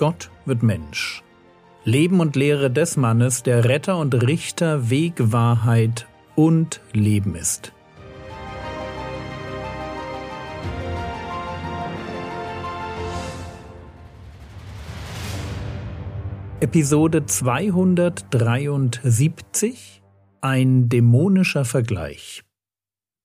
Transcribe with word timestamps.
Gott 0.00 0.32
wird 0.46 0.62
Mensch. 0.62 1.22
Leben 1.84 2.20
und 2.20 2.34
Lehre 2.34 2.70
des 2.70 2.96
Mannes, 2.96 3.42
der 3.42 3.66
Retter 3.66 3.98
und 3.98 4.14
Richter, 4.14 4.88
Weg, 4.88 5.16
Wahrheit 5.18 6.08
und 6.36 6.80
Leben 6.94 7.34
ist. 7.34 7.74
Episode 16.60 17.26
273 17.26 20.00
Ein 20.40 20.88
dämonischer 20.88 21.66
Vergleich. 21.66 22.42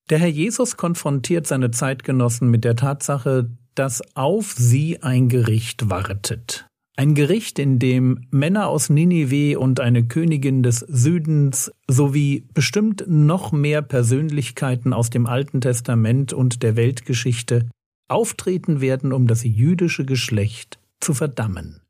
Der 0.10 0.20
Herr 0.20 0.28
Jesus 0.28 0.76
konfrontiert 0.76 1.48
seine 1.48 1.72
Zeitgenossen 1.72 2.52
mit 2.52 2.66
der 2.66 2.76
Tatsache, 2.76 3.50
dass 3.76 4.02
auf 4.16 4.54
sie 4.58 5.04
ein 5.04 5.30
Gericht 5.30 5.90
wartet. 5.90 6.68
Ein 6.98 7.14
Gericht, 7.14 7.60
in 7.60 7.78
dem 7.78 8.26
Männer 8.32 8.70
aus 8.70 8.90
Ninive 8.90 9.60
und 9.60 9.82
eine 9.82 10.08
Königin 10.08 10.64
des 10.64 10.80
Südens 10.80 11.72
sowie 11.90 12.48
bestimmt 12.54 13.04
noch 13.08 13.52
mehr 13.52 13.82
Persönlichkeiten 13.82 14.94
aus 14.94 15.10
dem 15.10 15.26
Alten 15.26 15.60
Testament 15.60 16.32
und 16.32 16.64
der 16.64 16.78
Weltgeschichte 16.78 17.70
auftreten 18.08 18.80
werden, 18.80 19.12
um 19.12 19.28
das 19.28 19.44
jüdische 19.44 20.06
Geschlecht 20.06 20.80
zu 21.02 21.14
verdammen. 21.14 21.82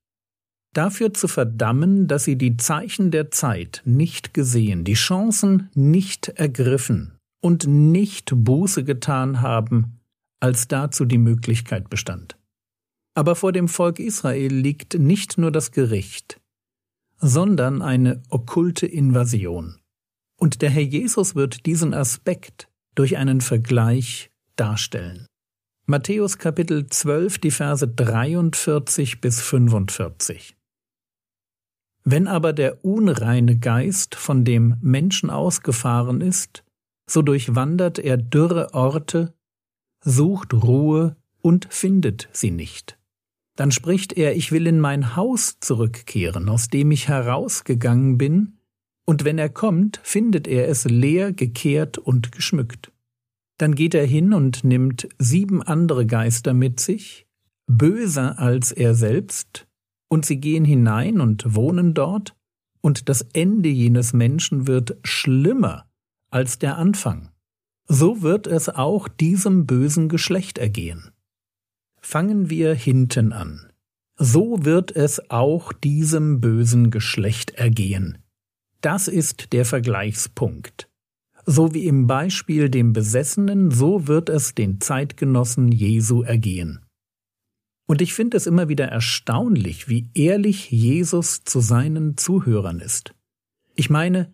Dafür 0.74 1.14
zu 1.14 1.28
verdammen, 1.28 2.08
dass 2.08 2.24
sie 2.24 2.38
die 2.38 2.58
Zeichen 2.58 3.12
der 3.12 3.30
Zeit 3.32 3.82
nicht 3.86 4.34
gesehen, 4.34 4.84
die 4.84 4.94
Chancen 4.94 5.70
nicht 5.76 6.30
ergriffen 6.30 7.14
und 7.42 7.68
nicht 7.68 8.32
Buße 8.36 8.84
getan 8.84 9.42
haben, 9.42 10.00
als 10.40 10.68
dazu 10.68 11.06
die 11.06 11.18
Möglichkeit 11.18 11.90
bestand. 11.90 12.38
Aber 13.14 13.36
vor 13.36 13.52
dem 13.52 13.68
Volk 13.68 14.00
Israel 14.00 14.54
liegt 14.54 15.00
nicht 15.00 15.38
nur 15.38 15.52
das 15.52 15.72
Gericht, 15.72 16.42
sondern 17.18 17.82
eine 17.82 18.22
okkulte 18.30 18.86
Invasion. 18.86 19.80
Und 20.38 20.62
der 20.62 20.70
Herr 20.70 20.84
Jesus 20.84 21.36
wird 21.36 21.66
diesen 21.66 21.94
Aspekt 21.94 22.68
durch 22.94 23.18
einen 23.18 23.42
Vergleich 23.42 24.32
darstellen. 24.56 25.26
Matthäus 25.88 26.38
Kapitel 26.38 26.88
12, 26.88 27.38
die 27.38 27.52
Verse 27.52 27.88
43 27.88 29.22
bis 29.22 29.40
45. 29.42 30.58
Wenn 32.04 32.28
aber 32.28 32.54
der 32.54 32.84
unreine 32.84 33.58
Geist 33.58 34.16
von 34.16 34.46
dem 34.46 34.78
Menschen 34.82 35.30
ausgefahren 35.30 36.22
ist, 36.22 36.64
so 37.10 37.22
durchwandert 37.22 38.00
er 38.00 38.18
dürre 38.18 38.74
Orte, 38.74 39.34
sucht 40.06 40.54
Ruhe 40.54 41.18
und 41.42 41.68
findet 41.70 42.30
sie 42.32 42.52
nicht. 42.52 42.98
Dann 43.56 43.72
spricht 43.72 44.14
er, 44.14 44.36
ich 44.36 44.52
will 44.52 44.68
in 44.68 44.80
mein 44.80 45.16
Haus 45.16 45.60
zurückkehren, 45.60 46.48
aus 46.48 46.70
dem 46.70 46.92
ich 46.92 47.08
herausgegangen 47.08 48.18
bin, 48.18 48.60
und 49.06 49.24
wenn 49.24 49.38
er 49.38 49.50
kommt, 49.50 50.00
findet 50.04 50.48
er 50.48 50.68
es 50.68 50.86
leer, 50.86 51.32
gekehrt 51.32 51.98
und 51.98 52.32
geschmückt. 52.32 52.92
Dann 53.58 53.76
geht 53.76 53.94
er 53.94 54.06
hin 54.06 54.34
und 54.34 54.64
nimmt 54.64 55.08
sieben 55.20 55.62
andere 55.62 56.06
Geister 56.06 56.54
mit 56.54 56.80
sich, 56.80 57.28
böser 57.68 58.40
als 58.40 58.72
er 58.72 58.96
selbst, 58.96 59.68
und 60.10 60.26
sie 60.26 60.38
gehen 60.38 60.66
hinein 60.66 61.22
und 61.22 61.56
wohnen 61.56 61.94
dort, 61.94 62.36
und 62.82 63.10
das 63.10 63.22
Ende 63.34 63.70
jenes 63.70 64.14
Menschen 64.14 64.68
wird 64.68 64.98
schlimmer 65.04 65.90
als 66.30 66.60
der 66.60 66.78
Anfang. 66.78 67.30
So 67.88 68.22
wird 68.22 68.48
es 68.48 68.70
auch 68.70 69.08
diesem 69.08 69.66
bösen 69.66 70.10
Geschlecht 70.10 70.58
ergehen. 70.58 71.12
Fangen 72.02 72.50
wir 72.50 72.74
hinten 72.74 73.32
an. 73.32 73.72
So 74.18 74.64
wird 74.64 74.96
es 74.96 75.30
auch 75.30 75.74
diesem 75.74 76.40
bösen 76.42 76.90
Geschlecht 76.90 77.52
ergehen. 77.52 78.18
Das 78.82 79.08
ist 79.08 79.54
der 79.54 79.66
Vergleichspunkt. 79.66 80.90
So 81.46 81.74
wie 81.74 81.86
im 81.86 82.08
Beispiel 82.08 82.70
dem 82.70 82.94
Besessenen, 82.94 83.72
so 83.72 84.08
wird 84.08 84.30
es 84.30 84.56
den 84.56 84.82
Zeitgenossen 84.82 85.72
Jesu 85.72 86.24
ergehen. 86.24 86.86
Und 87.88 88.02
ich 88.02 88.14
finde 88.14 88.38
es 88.38 88.48
immer 88.48 88.68
wieder 88.68 88.86
erstaunlich, 88.86 89.90
wie 89.90 90.10
ehrlich 90.14 90.72
Jesus 90.72 91.44
zu 91.44 91.60
seinen 91.60 92.18
Zuhörern 92.18 92.80
ist. 92.80 93.14
Ich 93.76 93.90
meine, 93.90 94.34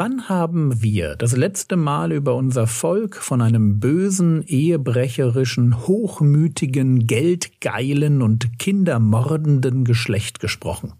Wann 0.00 0.28
haben 0.28 0.80
wir 0.80 1.16
das 1.16 1.36
letzte 1.36 1.74
Mal 1.74 2.12
über 2.12 2.36
unser 2.36 2.68
Volk 2.68 3.16
von 3.16 3.42
einem 3.42 3.80
bösen, 3.80 4.44
ehebrecherischen, 4.44 5.88
hochmütigen, 5.88 7.08
geldgeilen 7.08 8.22
und 8.22 8.60
kindermordenden 8.60 9.82
Geschlecht 9.82 10.38
gesprochen? 10.38 10.92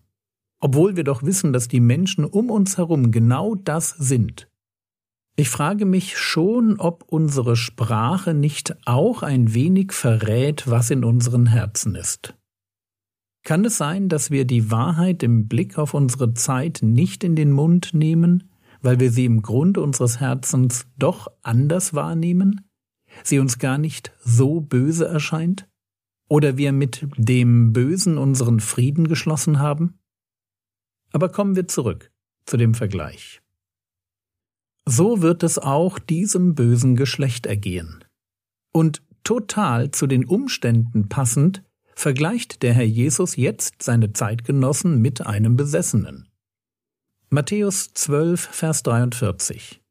Obwohl 0.59 0.97
wir 0.97 1.04
doch 1.04 1.22
wissen, 1.22 1.53
dass 1.53 1.69
die 1.69 1.78
Menschen 1.78 2.25
um 2.25 2.50
uns 2.50 2.76
herum 2.76 3.12
genau 3.12 3.54
das 3.54 3.91
sind. 3.91 4.48
Ich 5.36 5.48
frage 5.48 5.84
mich 5.84 6.19
schon, 6.19 6.80
ob 6.80 7.04
unsere 7.06 7.54
Sprache 7.54 8.34
nicht 8.34 8.75
auch 8.84 9.22
ein 9.22 9.54
wenig 9.54 9.92
verrät, 9.92 10.69
was 10.69 10.91
in 10.91 11.04
unseren 11.04 11.47
Herzen 11.47 11.94
ist. 11.94 12.34
Kann 13.44 13.65
es 13.65 13.78
sein, 13.78 14.09
dass 14.09 14.32
wir 14.32 14.44
die 14.44 14.72
Wahrheit 14.72 15.22
im 15.22 15.47
Blick 15.47 15.78
auf 15.78 15.94
unsere 15.94 16.34
Zeit 16.34 16.80
nicht 16.82 17.22
in 17.22 17.36
den 17.36 17.53
Mund 17.53 17.91
nehmen, 17.92 18.50
weil 18.81 19.00
wir 19.00 19.11
sie 19.11 19.25
im 19.25 19.43
Grund 19.43 19.78
unseres 19.78 20.21
Herzens 20.21 20.87
doch 20.99 21.28
anders 21.43 21.94
wahrnehmen, 21.94 22.69
sie 23.25 23.39
uns 23.39 23.59
gar 23.59 23.78
nicht 23.78 24.12
so 24.25 24.61
böse 24.61 25.06
erscheint, 25.06 25.69
oder 26.28 26.56
wir 26.56 26.72
mit 26.72 27.06
dem 27.16 27.72
Bösen 27.72 28.19
unseren 28.19 28.61
Frieden 28.61 29.09
geschlossen 29.09 29.59
haben? 29.59 29.99
Aber 31.11 31.31
kommen 31.31 31.56
wir 31.56 31.66
zurück 31.69 32.12
zu 32.44 32.56
dem 32.56 32.75
Vergleich. 32.75 33.41
So 34.84 35.22
wird 35.22 35.43
es 35.43 35.59
auch 35.59 35.99
diesem 35.99 36.55
bösen 36.55 36.97
Geschlecht 36.97 37.47
ergehen. 37.47 38.05
Und 38.72 39.03
total 39.25 39.91
zu 39.91 40.06
den 40.06 40.25
Umständen 40.25 41.09
passend 41.09 41.62
vergleicht 41.95 42.62
der 42.62 42.75
Herr 42.75 42.84
Jesus 42.84 43.37
jetzt 43.37 43.83
seine 43.83 44.12
Zeitgenossen 44.12 45.00
mit 45.00 45.27
einem 45.27 45.56
Besessenen. 45.56 46.28
Matthäus 47.31 47.93
12, 47.93 48.41
Vers 48.41 48.83
43 48.84 49.83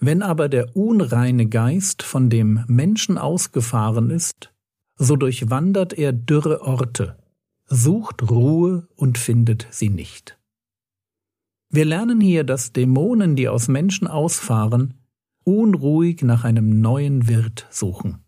Wenn 0.00 0.20
aber 0.20 0.50
der 0.50 0.76
unreine 0.76 1.46
Geist 1.46 2.02
von 2.02 2.28
dem 2.28 2.62
Menschen 2.68 3.16
ausgefahren 3.16 4.10
ist, 4.10 4.52
so 4.96 5.16
durchwandert 5.16 5.94
er 5.94 6.12
dürre 6.12 6.60
Orte, 6.60 7.16
sucht 7.64 8.30
Ruhe 8.30 8.86
und 8.96 9.16
findet 9.16 9.66
sie 9.70 9.88
nicht. 9.88 10.38
Wir 11.70 11.86
lernen 11.86 12.20
hier, 12.20 12.44
dass 12.44 12.74
Dämonen, 12.74 13.34
die 13.34 13.48
aus 13.48 13.68
Menschen 13.68 14.06
ausfahren, 14.06 15.00
unruhig 15.44 16.20
nach 16.20 16.44
einem 16.44 16.82
neuen 16.82 17.28
Wirt 17.28 17.66
suchen. 17.70 18.22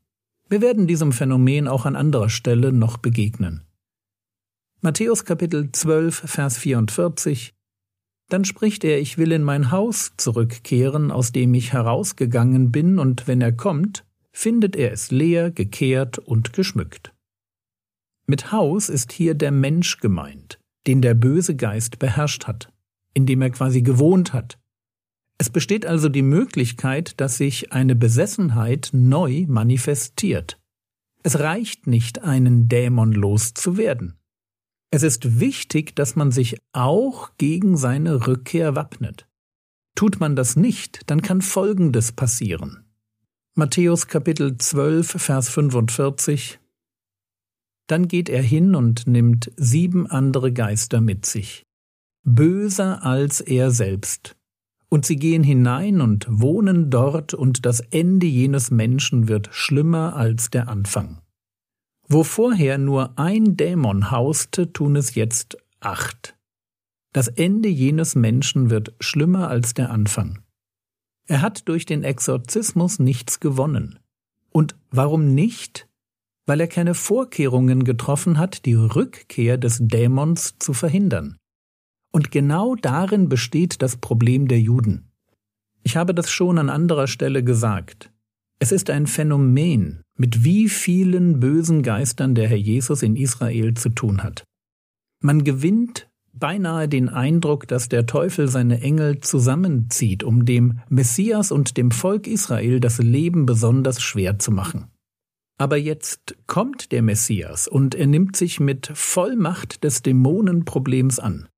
Wir 0.49 0.63
werden 0.63 0.87
diesem 0.87 1.13
Phänomen 1.13 1.69
auch 1.69 1.85
an 1.85 1.97
anderer 1.97 2.31
Stelle 2.31 2.73
noch 2.73 2.97
begegnen. 2.97 3.67
Matthäus 4.81 5.27
Kapitel 5.27 5.71
12, 5.71 6.23
Vers 6.25 6.57
44 6.57 7.55
dann 8.33 8.45
spricht 8.45 8.85
er, 8.85 9.01
ich 9.01 9.19
will 9.19 9.33
in 9.33 9.43
mein 9.43 9.71
Haus 9.71 10.13
zurückkehren, 10.17 11.11
aus 11.11 11.33
dem 11.33 11.55
ich 11.55 11.73
herausgegangen 11.73 12.73
bin, 12.73 12.99
und 12.99 13.27
wenn 13.27 13.41
er 13.41 13.53
kommt, 13.53 14.05
findet 14.33 14.77
er 14.77 14.93
es 14.93 15.11
leer, 15.11 15.51
gekehrt 15.51 16.19
und 16.19 16.53
geschmückt. 16.53 17.13
Mit 18.27 18.53
Haus 18.53 18.89
ist 18.89 19.13
hier 19.13 19.35
der 19.35 19.51
Mensch 19.51 19.99
gemeint, 19.99 20.59
den 20.87 21.03
der 21.03 21.15
böse 21.15 21.57
Geist 21.57 21.99
beherrscht 21.99 22.47
hat, 22.47 22.73
in 23.15 23.27
dem 23.27 23.43
er 23.43 23.51
quasi 23.51 23.83
gewohnt 23.83 24.33
hat. 24.33 24.59
Es 25.39 25.51
besteht 25.51 25.85
also 25.85 26.09
die 26.09 26.23
Möglichkeit, 26.23 27.21
dass 27.21 27.37
sich 27.37 27.73
eine 27.73 27.97
Besessenheit 27.97 28.91
neu 28.93 29.45
manifestiert. 29.49 30.59
Es 31.23 31.39
reicht 31.39 31.87
nicht, 31.87 32.23
einen 32.23 32.69
Dämon 32.69 33.13
loszuwerden. 33.13 34.15
Es 34.95 35.03
ist 35.03 35.41
wichtig, 35.41 35.97
dass 35.97 36.17
man 36.17 36.33
sich 36.33 36.59
auch 36.73 37.31
gegen 37.39 37.79
seine 37.79 38.27
Rückkehr 38.27 38.77
wappnet. 38.77 39.27
Tut 39.95 40.21
man 40.21 40.37
das 40.37 40.55
nicht, 40.55 41.01
dann 41.07 41.23
kann 41.23 41.41
Folgendes 41.41 42.13
passieren. 42.13 42.85
Matthäus 43.55 44.07
Kapitel 44.07 44.59
12, 44.59 45.13
Vers 45.13 45.49
45 45.49 46.61
Dann 47.87 48.07
geht 48.07 48.29
er 48.29 48.43
hin 48.43 48.75
und 48.75 49.07
nimmt 49.07 49.51
sieben 49.57 50.07
andere 50.07 50.53
Geister 50.53 51.01
mit 51.01 51.25
sich, 51.25 51.65
böser 52.23 53.03
als 53.03 53.41
er 53.41 53.71
selbst, 53.71 54.37
und 54.91 55.07
sie 55.07 55.17
gehen 55.17 55.43
hinein 55.43 56.03
und 56.03 56.27
wohnen 56.29 56.91
dort, 56.91 57.33
und 57.33 57.65
das 57.65 57.81
Ende 57.81 58.27
jenes 58.27 58.71
Menschen 58.71 59.27
wird 59.27 59.49
schlimmer 59.53 60.17
als 60.17 60.51
der 60.51 60.69
Anfang. 60.69 61.22
Wo 62.09 62.25
vorher 62.25 62.79
nur 62.79 63.19
ein 63.19 63.57
Dämon 63.57 64.11
hauste, 64.11 64.73
tun 64.73 64.97
es 64.97 65.15
jetzt 65.15 65.57
acht. 65.81 66.37
Das 67.13 67.29
Ende 67.29 67.69
jenes 67.69 68.15
Menschen 68.15 68.71
wird 68.71 68.95
schlimmer 69.01 69.49
als 69.49 69.75
der 69.75 69.91
Anfang. 69.91 70.43
Er 71.27 71.43
hat 71.43 71.69
durch 71.69 71.87
den 71.87 72.05
Exorzismus 72.05 72.99
nichts 72.99 73.41
gewonnen. 73.41 73.99
Und 74.51 74.77
warum 74.91 75.35
nicht? 75.35 75.89
weil 76.47 76.61
er 76.61 76.69
keine 76.69 76.95
Vorkehrungen 76.95 77.85
getroffen 77.85 78.39
hat, 78.39 78.65
die 78.67 78.75
Rückkehr 78.75 79.59
des 79.59 79.79
Dämons 79.81 80.57
zu 80.59 80.73
verhindern. 80.73 81.37
Und 82.13 82.31
genau 82.31 82.75
darin 82.75 83.29
besteht 83.29 83.81
das 83.81 83.97
Problem 83.97 84.49
der 84.49 84.61
Juden. 84.61 85.11
Ich 85.83 85.97
habe 85.97 86.15
das 86.15 86.31
schon 86.31 86.59
an 86.59 86.69
anderer 86.69 87.07
Stelle 87.07 87.43
gesagt. 87.43 88.13
Es 88.59 88.71
ist 88.71 88.91
ein 88.91 89.07
Phänomen, 89.07 90.02
mit 90.17 90.45
wie 90.45 90.69
vielen 90.69 91.41
bösen 91.41 91.83
Geistern 91.83 92.35
der 92.35 92.49
Herr 92.49 92.57
Jesus 92.57 93.03
in 93.03 93.17
Israel 93.17 93.75
zu 93.75 93.89
tun 93.89 94.23
hat. 94.23 94.45
Man 95.21 95.45
gewinnt 95.45 96.09
beinahe 96.33 96.89
den 96.89 97.09
Eindruck, 97.09 97.69
dass 97.69 97.89
der 97.89 98.07
Teufel 98.07 98.49
seine 98.49 98.81
Engel 98.81 99.21
zusammenzieht, 99.21 100.25
um 100.25 100.45
dem 100.45 100.81
Messias 100.89 101.53
und 101.53 101.77
dem 101.77 101.91
Volk 101.91 102.27
Israel 102.27 102.81
das 102.81 102.99
Leben 102.99 103.47
besonders 103.47 104.03
schwer 104.03 104.39
zu 104.39 104.51
machen. 104.51 104.87
Aber 105.59 105.77
jetzt 105.77 106.37
kommt 106.47 106.91
der 106.93 107.03
Messias 107.03 107.69
und 107.69 107.95
er 107.95 108.07
nimmt 108.07 108.37
sich 108.37 108.59
mit 108.59 108.91
Vollmacht 108.95 109.85
des 109.85 110.03
Dämonenproblems 110.03 111.21
an. 111.21 111.49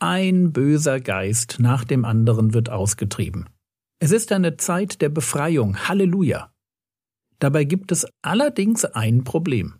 Ein 0.00 0.52
böser 0.52 1.00
Geist 1.00 1.56
nach 1.60 1.84
dem 1.84 2.04
anderen 2.04 2.52
wird 2.52 2.68
ausgetrieben. 2.68 3.48
Es 4.00 4.10
ist 4.10 4.32
eine 4.32 4.56
Zeit 4.56 5.00
der 5.00 5.08
Befreiung. 5.08 5.88
Halleluja. 5.88 6.52
Dabei 7.44 7.64
gibt 7.64 7.92
es 7.92 8.06
allerdings 8.22 8.86
ein 8.86 9.22
Problem. 9.22 9.74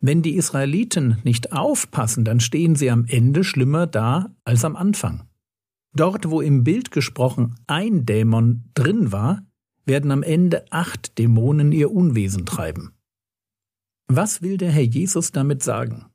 Wenn 0.00 0.20
die 0.20 0.34
Israeliten 0.34 1.18
nicht 1.22 1.52
aufpassen, 1.52 2.24
dann 2.24 2.40
stehen 2.40 2.74
sie 2.74 2.90
am 2.90 3.04
Ende 3.06 3.44
schlimmer 3.44 3.86
da 3.86 4.34
als 4.42 4.64
am 4.64 4.74
Anfang. 4.74 5.28
Dort, 5.94 6.28
wo 6.28 6.40
im 6.40 6.64
Bild 6.64 6.90
gesprochen 6.90 7.54
ein 7.68 8.04
Dämon 8.04 8.64
drin 8.74 9.12
war, 9.12 9.46
werden 9.84 10.10
am 10.10 10.24
Ende 10.24 10.64
acht 10.72 11.18
Dämonen 11.18 11.70
ihr 11.70 11.92
Unwesen 11.92 12.46
treiben. 12.46 12.90
Was 14.08 14.42
will 14.42 14.56
der 14.56 14.72
Herr 14.72 14.82
Jesus 14.82 15.30
damit 15.30 15.62
sagen? 15.62 16.06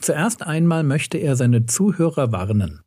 Zuerst 0.00 0.42
einmal 0.42 0.84
möchte 0.84 1.18
er 1.18 1.36
seine 1.36 1.66
Zuhörer 1.66 2.32
warnen. 2.32 2.80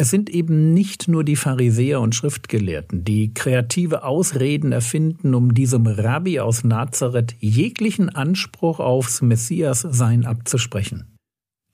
Es 0.00 0.08
sind 0.08 0.30
eben 0.30 0.72
nicht 0.72 1.08
nur 1.08 1.24
die 1.24 1.36
Pharisäer 1.36 2.00
und 2.00 2.14
Schriftgelehrten, 2.14 3.04
die 3.04 3.34
kreative 3.34 4.02
Ausreden 4.02 4.72
erfinden, 4.72 5.34
um 5.34 5.52
diesem 5.52 5.86
Rabbi 5.86 6.40
aus 6.40 6.64
Nazareth 6.64 7.36
jeglichen 7.38 8.08
Anspruch 8.08 8.80
aufs 8.80 9.20
Messiassein 9.20 10.24
abzusprechen. 10.24 11.18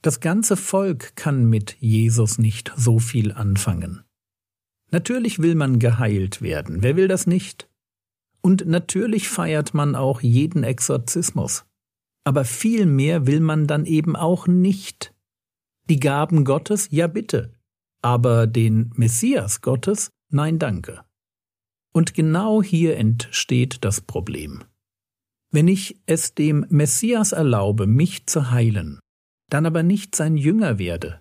Das 0.03 0.19
ganze 0.19 0.57
Volk 0.57 1.15
kann 1.15 1.49
mit 1.49 1.77
Jesus 1.79 2.39
nicht 2.39 2.73
so 2.77 2.99
viel 2.99 3.31
anfangen. 3.31 4.03
Natürlich 4.91 5.39
will 5.39 5.55
man 5.55 5.79
geheilt 5.79 6.43
werden, 6.43 6.83
wer 6.83 6.97
will 6.97 7.07
das 7.07 7.29
nicht? 7.29 7.69
Und 8.41 8.67
natürlich 8.67 9.29
feiert 9.29 9.73
man 9.73 9.95
auch 9.95 10.21
jeden 10.21 10.65
Exorzismus. 10.65 11.65
Aber 12.25 12.45
viel 12.45 12.87
mehr 12.87 13.29
will 13.29 13.39
man 13.39 13.69
dann 13.69 13.87
eben 13.87 14.17
auch 14.17 14.49
nicht. 14.49 15.15
Die 15.89 16.01
Gaben 16.01 16.45
Gottes, 16.45 16.89
ja 16.91 17.07
bitte, 17.07 17.56
aber 18.03 18.47
den 18.47 18.93
Messias 18.95 19.61
Gottes 19.61 20.11
nein 20.31 20.59
danke. 20.59 21.03
Und 21.93 22.15
genau 22.15 22.63
hier 22.63 22.97
entsteht 22.97 23.85
das 23.85 24.01
Problem. 24.01 24.65
Wenn 25.51 25.69
ich 25.69 26.01
es 26.07 26.35
dem 26.35 26.67
Messias 26.69 27.33
erlaube, 27.33 27.87
mich 27.87 28.27
zu 28.27 28.51
heilen, 28.51 28.99
dann 29.49 29.65
aber 29.65 29.83
nicht 29.83 30.15
sein 30.15 30.37
Jünger 30.37 30.79
werde, 30.79 31.21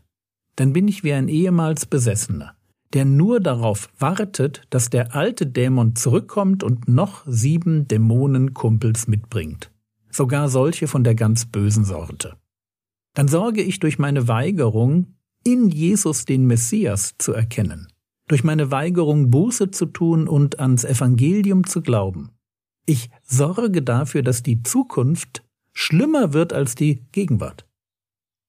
dann 0.56 0.74
bin 0.74 0.88
ich 0.88 1.04
wie 1.04 1.14
ein 1.14 1.28
ehemals 1.28 1.86
Besessener, 1.86 2.56
der 2.94 3.06
nur 3.06 3.40
darauf 3.40 3.90
wartet, 4.00 4.64
dass 4.70 4.90
der 4.90 5.16
alte 5.16 5.46
Dämon 5.46 5.96
zurückkommt 5.96 6.64
und 6.64 6.88
noch 6.88 7.24
sieben 7.28 7.88
Dämonenkumpels 7.88 9.08
mitbringt, 9.08 9.72
sogar 10.10 10.50
solche 10.50 10.88
von 10.88 11.04
der 11.04 11.16
ganz 11.16 11.46
bösen 11.46 11.86
Sorte. 11.86 12.36
Dann 13.14 13.28
sorge 13.28 13.62
ich 13.62 13.80
durch 13.80 14.00
meine 14.00 14.28
Weigerung, 14.28 15.16
in 15.46 15.70
Jesus 15.70 16.26
den 16.26 16.48
Messias 16.48 17.16
zu 17.20 17.32
erkennen, 17.32 17.88
durch 18.28 18.44
meine 18.44 18.72
Weigerung 18.72 19.30
Buße 19.30 19.70
zu 19.72 19.86
tun 19.86 20.28
und 20.28 20.60
ans 20.60 20.84
Evangelium 20.84 21.68
zu 21.68 21.82
glauben. 21.82 22.32
Ich 22.88 23.10
sorge 23.24 23.84
dafür, 23.84 24.24
dass 24.24 24.44
die 24.44 24.64
Zukunft 24.64 25.44
schlimmer 25.72 26.34
wird 26.34 26.52
als 26.52 26.74
die 26.74 27.04
Gegenwart. 27.12 27.68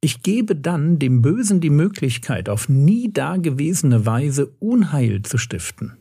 Ich 0.01 0.23
gebe 0.23 0.57
dann 0.57 0.99
dem 0.99 1.21
Bösen 1.21 1.61
die 1.61 1.71
Möglichkeit, 1.71 2.49
auf 2.49 2.69
nie 2.69 3.13
dagewesene 3.13 4.07
Weise 4.07 4.47
Unheil 4.59 5.23
zu 5.23 5.37
stiften. 5.37 5.99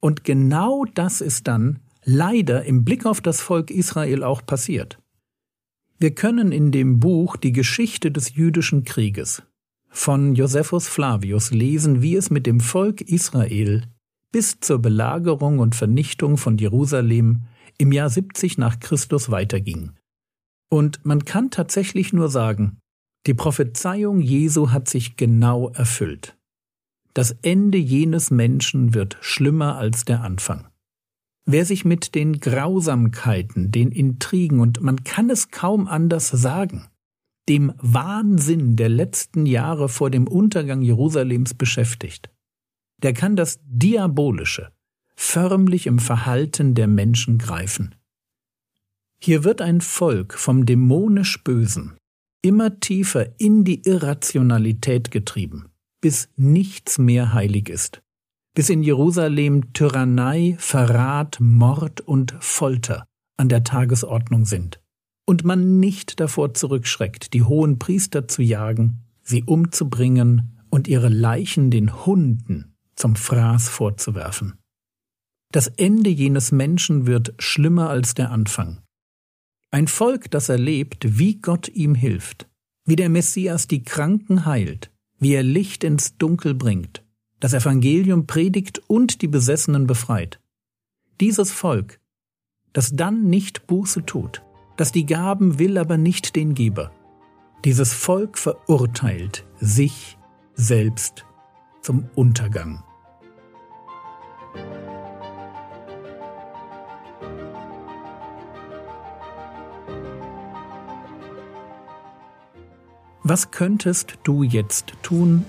Und 0.00 0.24
genau 0.24 0.84
das 0.94 1.20
ist 1.20 1.46
dann 1.46 1.78
leider 2.04 2.64
im 2.64 2.84
Blick 2.84 3.06
auf 3.06 3.20
das 3.20 3.40
Volk 3.40 3.70
Israel 3.70 4.24
auch 4.24 4.44
passiert. 4.44 4.98
Wir 5.98 6.12
können 6.12 6.50
in 6.50 6.72
dem 6.72 6.98
Buch 6.98 7.36
die 7.36 7.52
Geschichte 7.52 8.10
des 8.10 8.34
jüdischen 8.34 8.82
Krieges 8.82 9.44
von 9.92 10.34
Josephus 10.34 10.88
Flavius 10.88 11.50
lesen, 11.50 12.02
wie 12.02 12.16
es 12.16 12.30
mit 12.30 12.46
dem 12.46 12.60
Volk 12.60 13.02
Israel 13.02 13.84
bis 14.32 14.58
zur 14.60 14.80
Belagerung 14.80 15.58
und 15.58 15.76
Vernichtung 15.76 16.38
von 16.38 16.56
Jerusalem 16.56 17.42
im 17.78 17.92
Jahr 17.92 18.08
70 18.08 18.58
nach 18.58 18.80
Christus 18.80 19.30
weiterging. 19.30 19.92
Und 20.70 21.04
man 21.04 21.26
kann 21.26 21.50
tatsächlich 21.50 22.14
nur 22.14 22.30
sagen, 22.30 22.78
die 23.26 23.34
Prophezeiung 23.34 24.20
Jesu 24.20 24.70
hat 24.70 24.88
sich 24.88 25.16
genau 25.16 25.68
erfüllt. 25.68 26.36
Das 27.14 27.36
Ende 27.42 27.76
jenes 27.76 28.30
Menschen 28.30 28.94
wird 28.94 29.18
schlimmer 29.20 29.76
als 29.76 30.06
der 30.06 30.22
Anfang. 30.22 30.66
Wer 31.44 31.66
sich 31.66 31.84
mit 31.84 32.14
den 32.14 32.40
Grausamkeiten, 32.40 33.70
den 33.70 33.92
Intrigen 33.92 34.60
und 34.60 34.80
man 34.80 35.04
kann 35.04 35.28
es 35.28 35.50
kaum 35.50 35.86
anders 35.86 36.28
sagen, 36.28 36.86
dem 37.48 37.72
Wahnsinn 37.78 38.76
der 38.76 38.88
letzten 38.88 39.46
Jahre 39.46 39.88
vor 39.88 40.10
dem 40.10 40.28
Untergang 40.28 40.82
Jerusalems 40.82 41.54
beschäftigt, 41.54 42.30
der 43.02 43.12
kann 43.12 43.36
das 43.36 43.60
Diabolische 43.64 44.72
förmlich 45.16 45.86
im 45.86 45.98
Verhalten 45.98 46.74
der 46.74 46.86
Menschen 46.86 47.38
greifen. 47.38 47.94
Hier 49.20 49.44
wird 49.44 49.60
ein 49.60 49.80
Volk 49.80 50.34
vom 50.34 50.66
dämonisch 50.66 51.42
Bösen 51.44 51.96
immer 52.44 52.80
tiefer 52.80 53.38
in 53.38 53.62
die 53.62 53.86
Irrationalität 53.86 55.12
getrieben, 55.12 55.68
bis 56.00 56.28
nichts 56.36 56.98
mehr 56.98 57.32
heilig 57.32 57.68
ist, 57.68 58.02
bis 58.54 58.68
in 58.68 58.82
Jerusalem 58.82 59.72
Tyrannei, 59.72 60.56
Verrat, 60.58 61.38
Mord 61.40 62.00
und 62.00 62.34
Folter 62.40 63.06
an 63.36 63.48
der 63.48 63.62
Tagesordnung 63.62 64.44
sind 64.44 64.81
und 65.24 65.44
man 65.44 65.78
nicht 65.80 66.20
davor 66.20 66.54
zurückschreckt, 66.54 67.32
die 67.32 67.42
hohen 67.42 67.78
Priester 67.78 68.28
zu 68.28 68.42
jagen, 68.42 69.04
sie 69.22 69.44
umzubringen 69.44 70.58
und 70.70 70.88
ihre 70.88 71.08
Leichen 71.08 71.70
den 71.70 72.04
Hunden 72.06 72.74
zum 72.96 73.16
Fraß 73.16 73.68
vorzuwerfen. 73.68 74.54
Das 75.52 75.68
Ende 75.68 76.10
jenes 76.10 76.50
Menschen 76.50 77.06
wird 77.06 77.34
schlimmer 77.38 77.90
als 77.90 78.14
der 78.14 78.30
Anfang. 78.30 78.80
Ein 79.70 79.86
Volk, 79.86 80.30
das 80.30 80.48
erlebt, 80.48 81.18
wie 81.18 81.36
Gott 81.36 81.68
ihm 81.68 81.94
hilft, 81.94 82.48
wie 82.84 82.96
der 82.96 83.08
Messias 83.08 83.68
die 83.68 83.82
Kranken 83.82 84.44
heilt, 84.44 84.90
wie 85.18 85.34
er 85.34 85.42
Licht 85.42 85.84
ins 85.84 86.16
Dunkel 86.16 86.54
bringt, 86.54 87.04
das 87.40 87.54
Evangelium 87.54 88.26
predigt 88.26 88.82
und 88.86 89.22
die 89.22 89.28
Besessenen 89.28 89.86
befreit. 89.86 90.40
Dieses 91.20 91.52
Volk, 91.52 92.00
das 92.72 92.96
dann 92.96 93.28
nicht 93.28 93.66
Buße 93.66 94.04
tut, 94.04 94.42
das 94.76 94.92
die 94.92 95.06
Gaben 95.06 95.58
will, 95.58 95.78
aber 95.78 95.96
nicht 95.96 96.36
den 96.36 96.54
Geber. 96.54 96.90
Dieses 97.64 97.92
Volk 97.92 98.38
verurteilt 98.38 99.44
sich 99.60 100.18
selbst 100.54 101.24
zum 101.80 102.08
Untergang. 102.14 102.82
Was 113.24 113.52
könntest 113.52 114.18
du 114.24 114.42
jetzt 114.42 114.94
tun? 115.02 115.44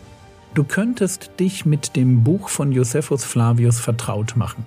Du 0.53 0.63
könntest 0.63 1.32
dich 1.39 1.65
mit 1.65 1.96
dem 1.96 2.24
Buch 2.24 2.50
von 2.50 2.72
Josephus 2.72 3.25
Flavius 3.25 3.80
vertraut 3.80 4.36
machen. 4.36 4.63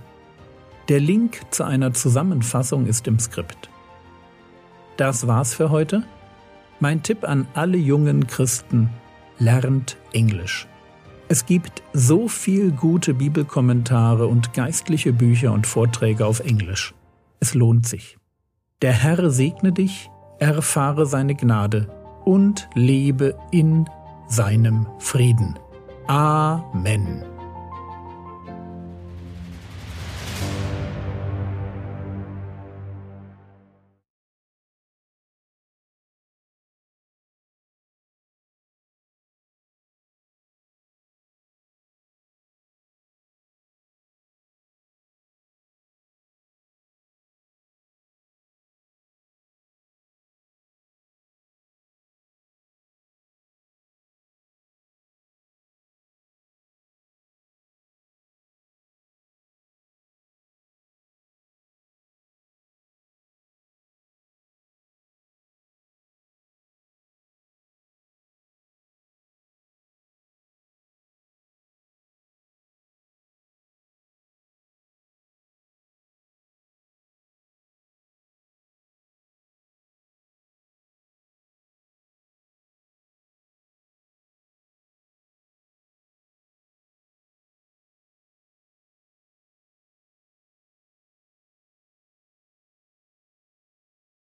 Der 0.88 0.98
Link 0.98 1.40
zu 1.52 1.62
einer 1.62 1.94
Zusammenfassung 1.94 2.86
ist 2.86 3.06
im 3.06 3.20
Skript. 3.20 3.70
Das 4.96 5.26
war's 5.26 5.54
für 5.54 5.70
heute. 5.70 6.02
Mein 6.80 7.02
Tipp 7.02 7.24
an 7.24 7.46
alle 7.54 7.76
jungen 7.76 8.26
Christen, 8.26 8.90
lernt 9.38 9.96
Englisch. 10.12 10.66
Es 11.28 11.44
gibt 11.44 11.82
so 11.92 12.28
viel 12.28 12.70
gute 12.70 13.14
Bibelkommentare 13.14 14.26
und 14.26 14.52
geistliche 14.52 15.12
Bücher 15.12 15.52
und 15.52 15.66
Vorträge 15.66 16.24
auf 16.24 16.40
Englisch. 16.40 16.94
Es 17.40 17.54
lohnt 17.54 17.86
sich. 17.86 18.16
Der 18.82 18.92
Herr 18.92 19.30
segne 19.30 19.72
dich, 19.72 20.10
erfahre 20.38 21.06
seine 21.06 21.34
Gnade 21.34 21.88
und 22.24 22.68
lebe 22.74 23.36
in 23.50 23.88
seinem 24.28 24.86
Frieden. 24.98 25.58
Amen. 26.06 27.35